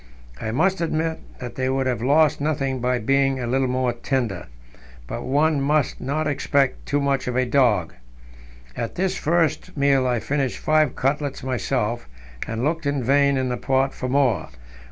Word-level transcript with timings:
I 0.41 0.49
must 0.49 0.81
admit 0.81 1.19
that 1.37 1.53
they 1.53 1.69
would 1.69 1.85
have 1.85 2.01
lost 2.01 2.41
nothing 2.41 2.79
by 2.79 2.97
being 2.97 3.39
a 3.39 3.45
little 3.45 3.67
more 3.67 3.93
tender, 3.93 4.47
but 5.05 5.21
one 5.21 5.61
must 5.61 6.01
not 6.01 6.25
expect 6.25 6.87
too 6.87 6.99
much 6.99 7.27
of 7.27 7.35
a 7.35 7.45
dog. 7.45 7.93
At 8.75 8.95
this 8.95 9.15
first 9.15 9.77
meal 9.77 10.07
I 10.07 10.19
finished 10.19 10.57
five 10.57 10.95
cutlets 10.95 11.43
myself, 11.43 12.07
and 12.47 12.63
looked 12.63 12.87
in 12.87 13.03
vain 13.03 13.37
in 13.37 13.49
the 13.49 13.57
pot 13.57 13.93
for 13.93 14.09
more. 14.09 14.49